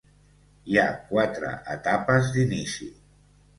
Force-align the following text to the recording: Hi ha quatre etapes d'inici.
Hi 0.71 0.79
ha 0.83 0.85
quatre 1.11 1.53
etapes 1.75 2.35
d'inici. 2.39 2.91